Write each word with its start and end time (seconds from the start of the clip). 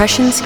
Impressions 0.00 0.40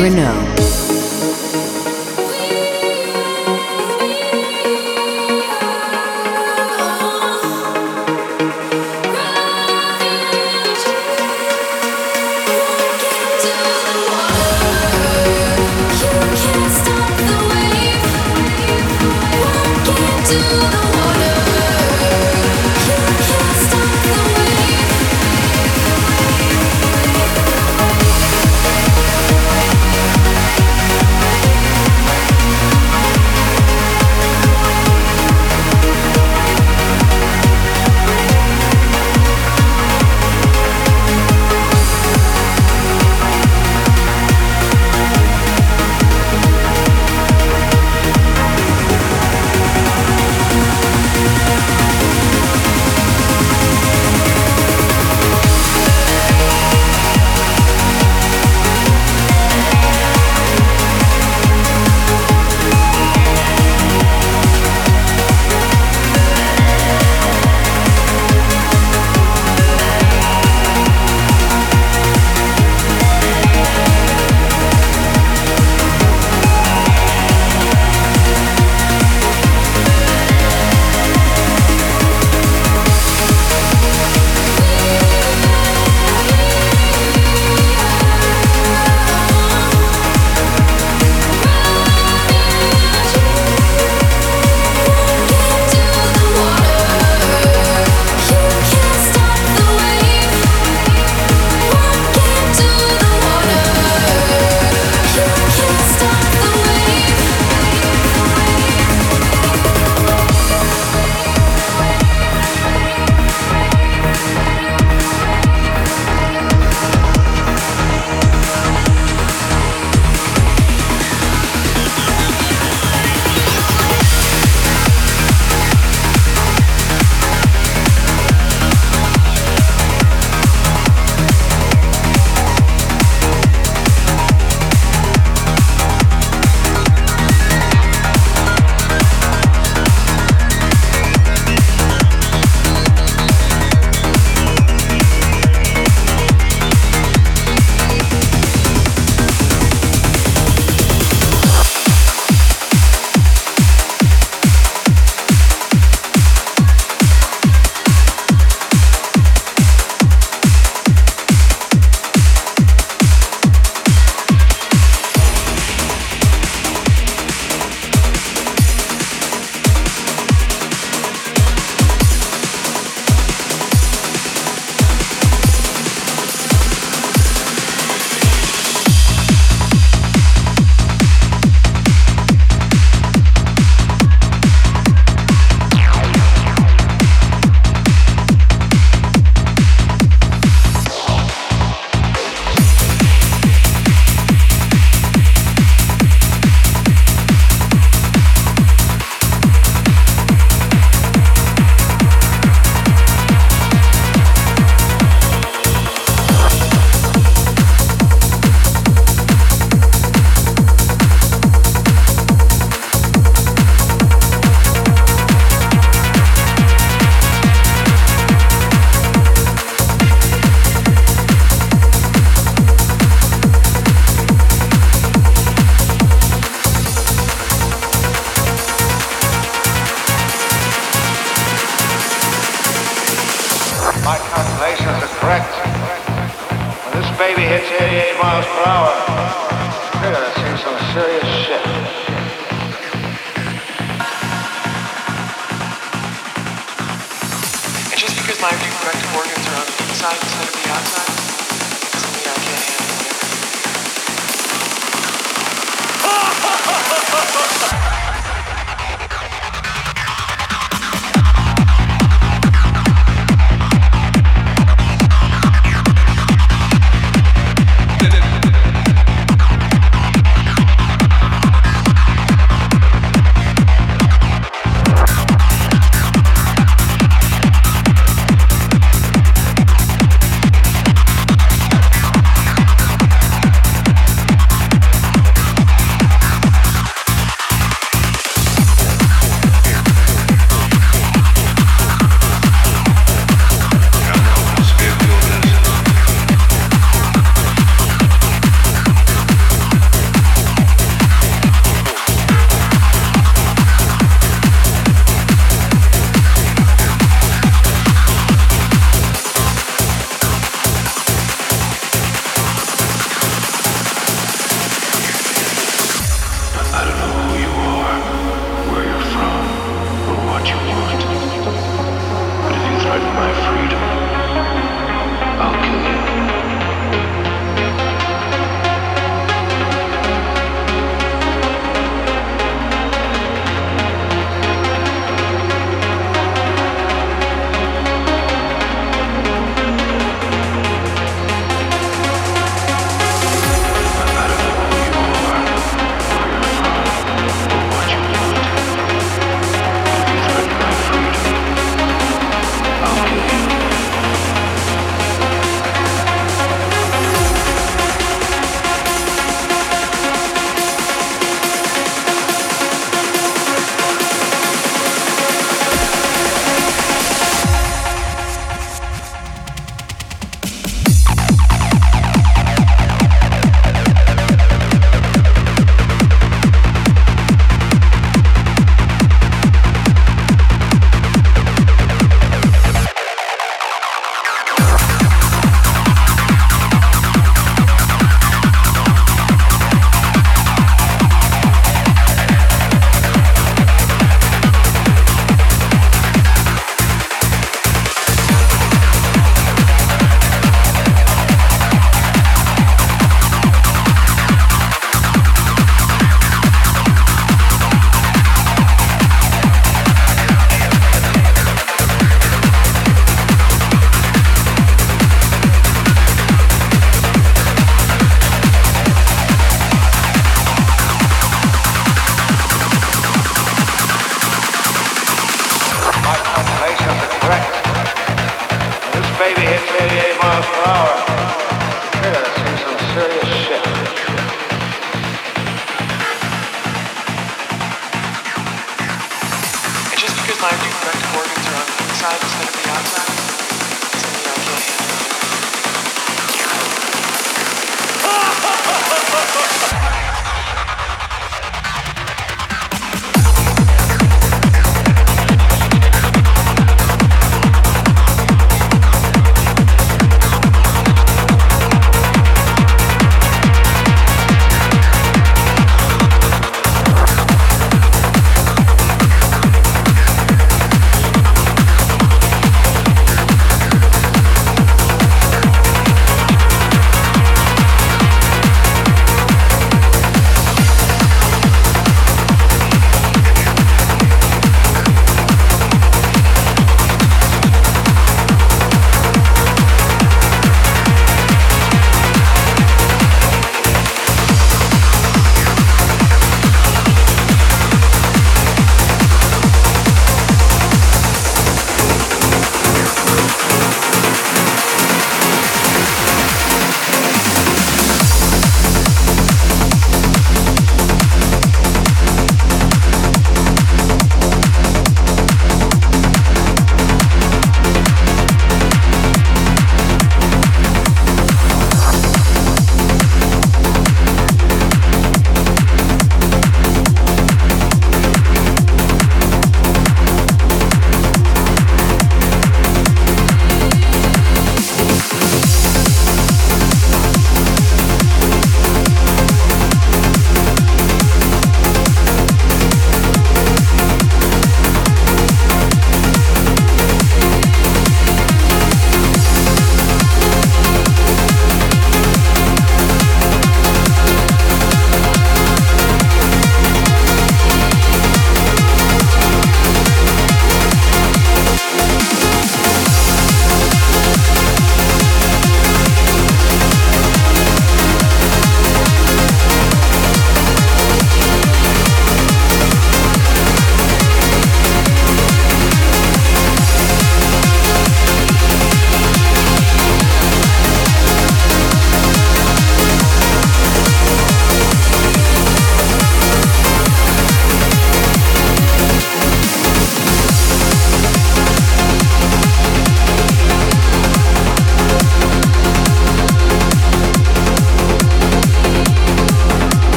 Danny 0.00 0.49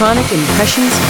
Electronic 0.00 0.32
Impressions 0.32 1.09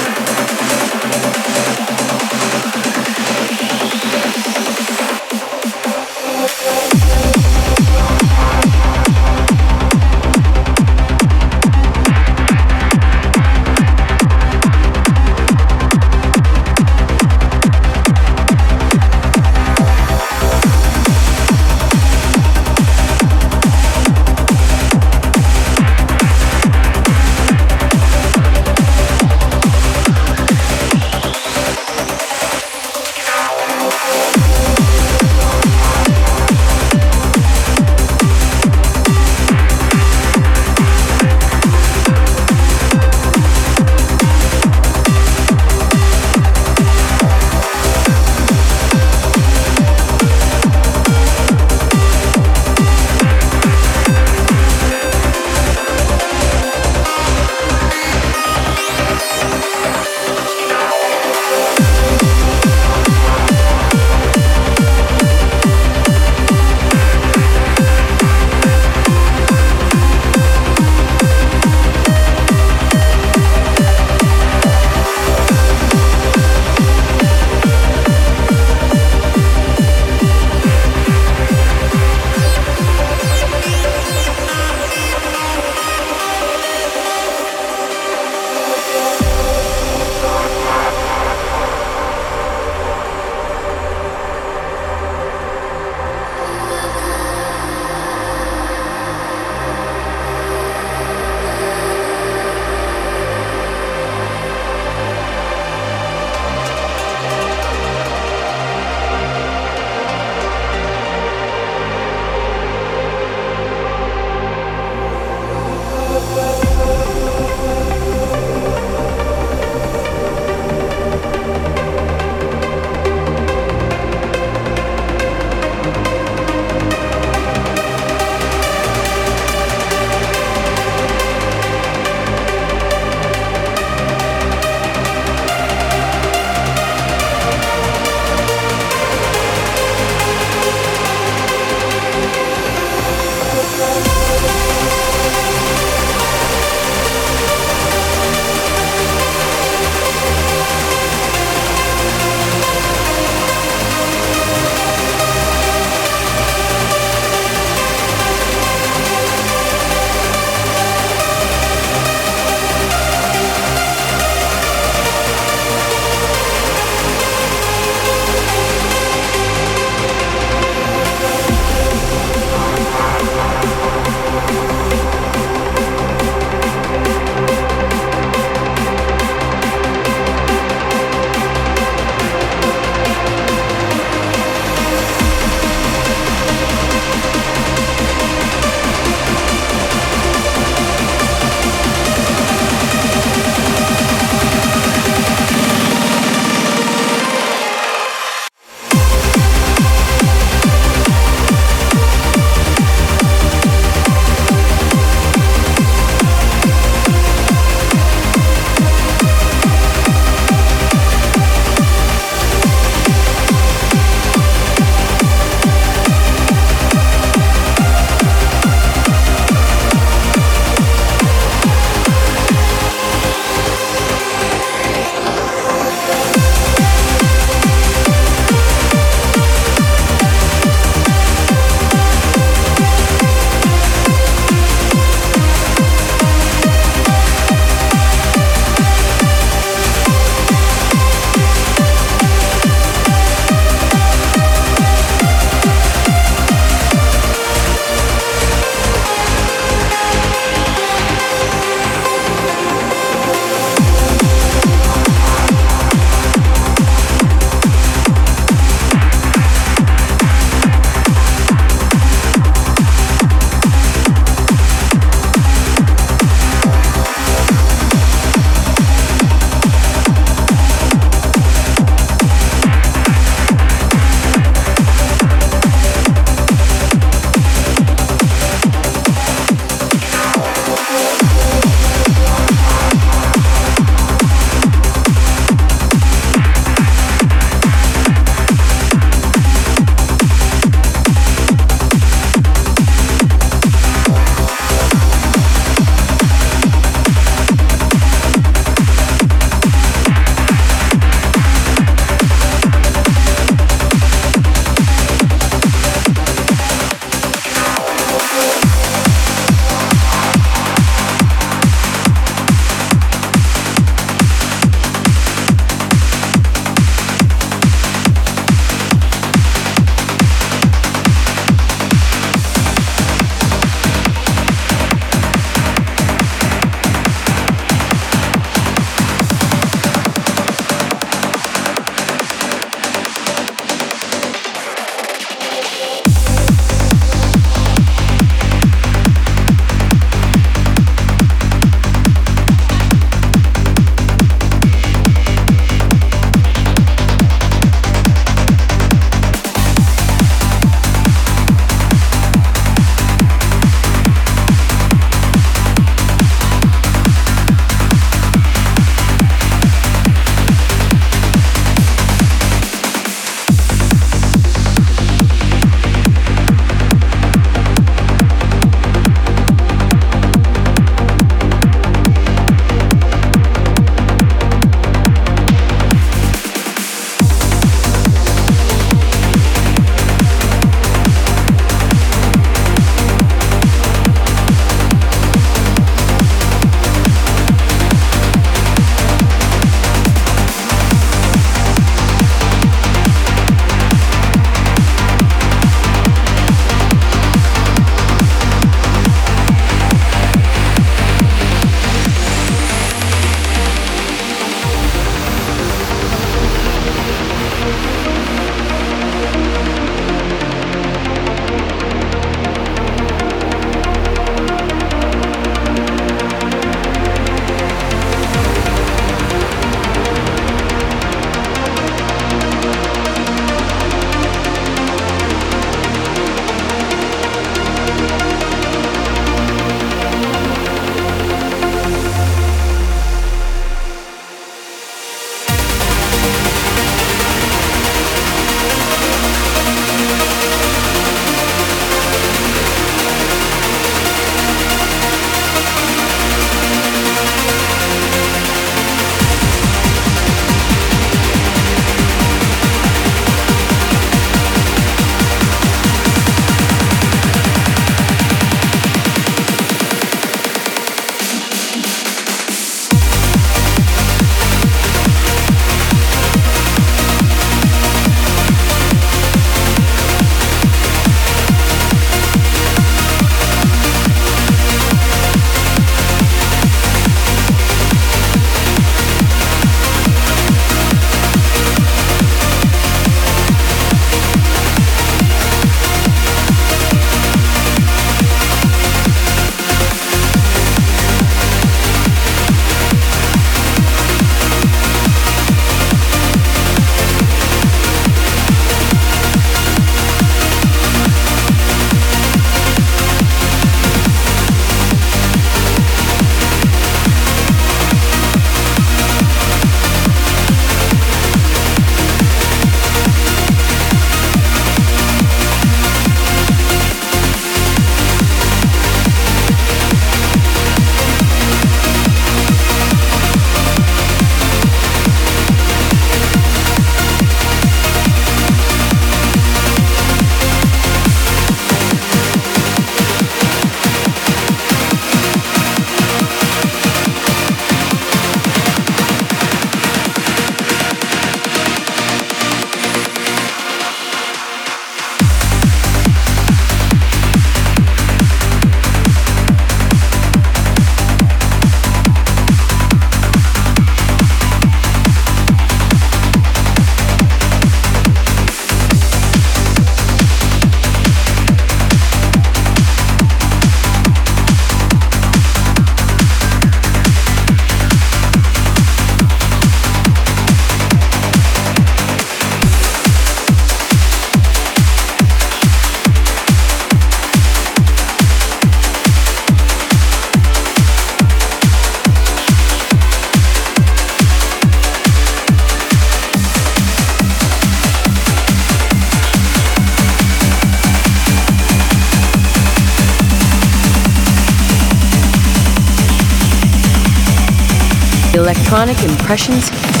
Electronic 598.81 599.11
Impressions 599.11 600.00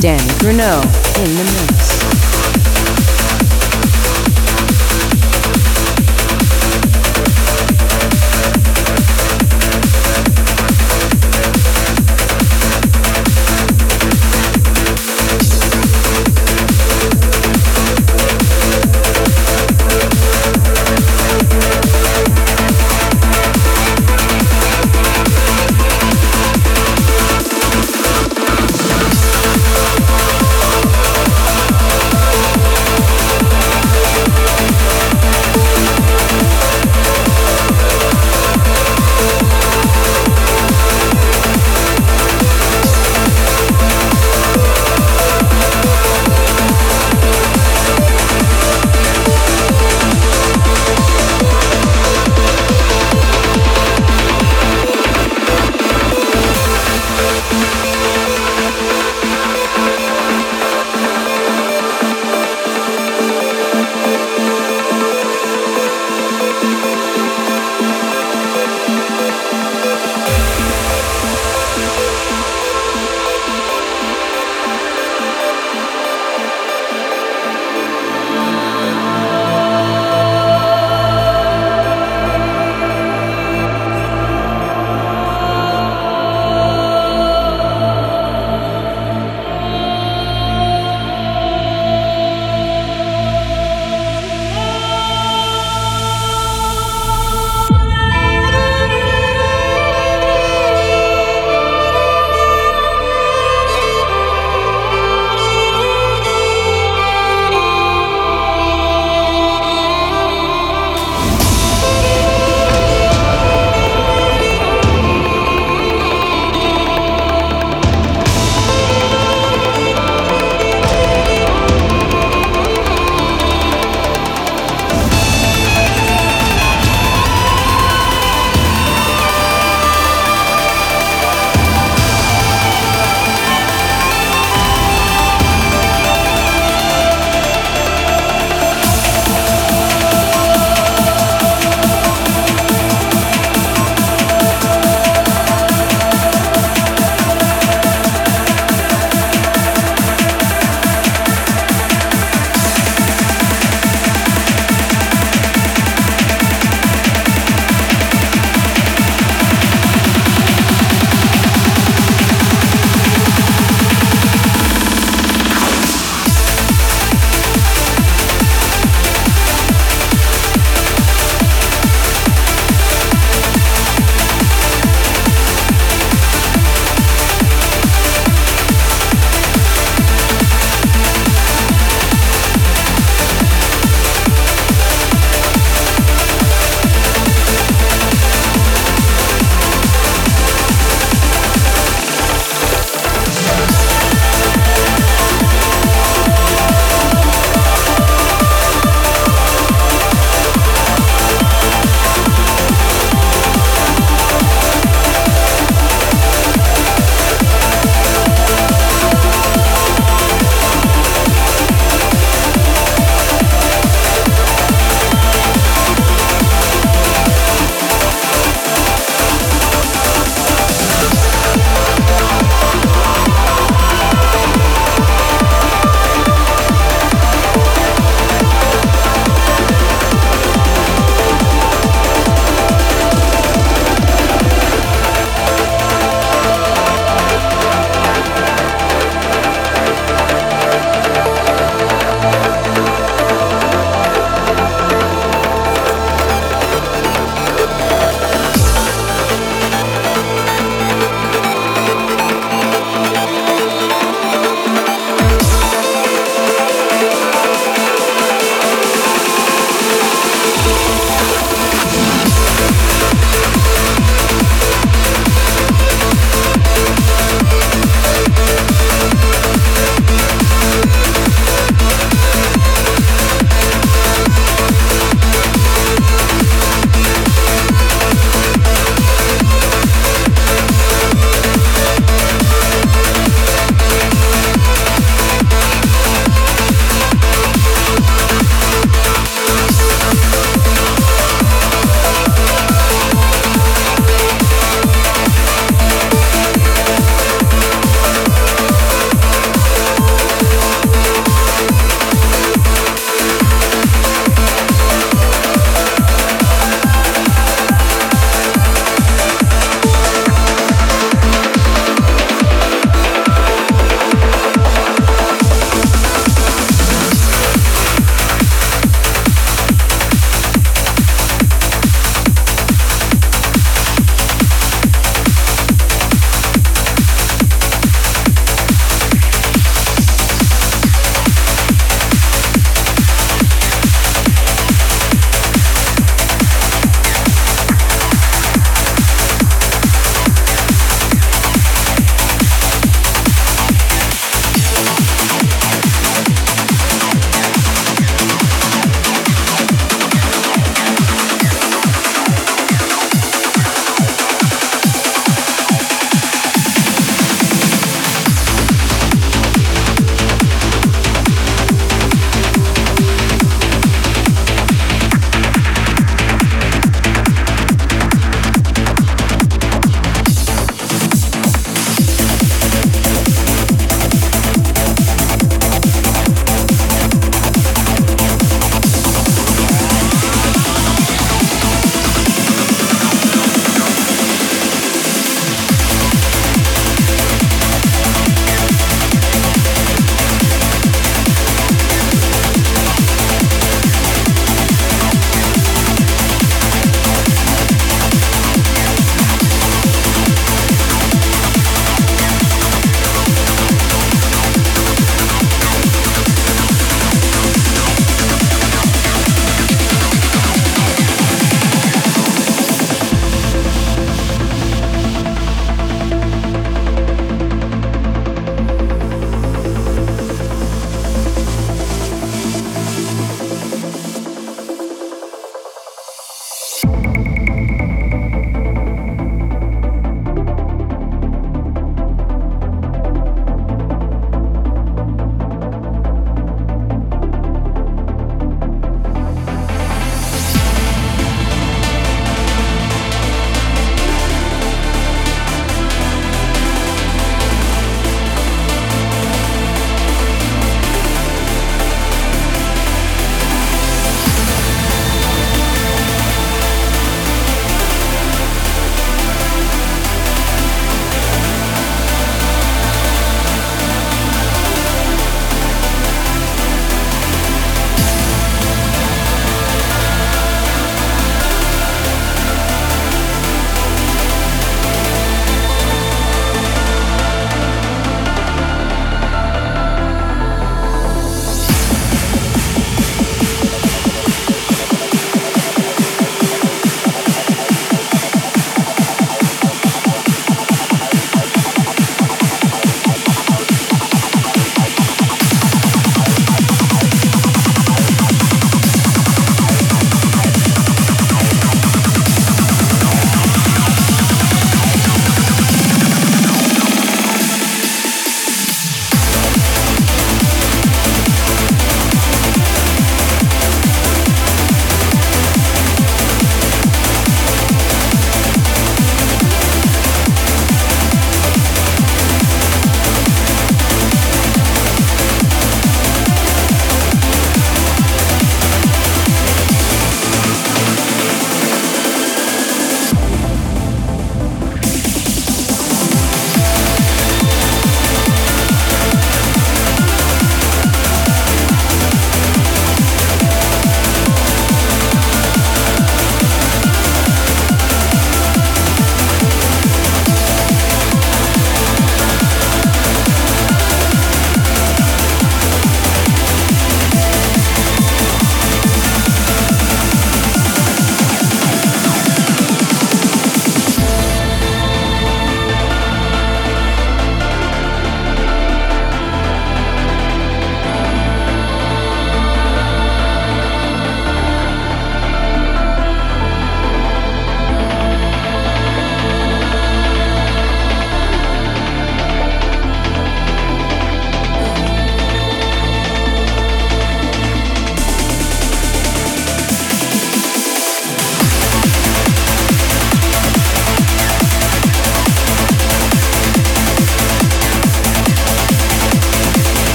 Danny 0.00 0.22
Grunow 0.38 0.80
in 1.18 1.36
the 1.36 1.44
mix. 1.44 1.99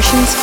Impressions 0.00 0.39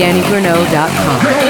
DannyGrunow.com. 0.00 1.49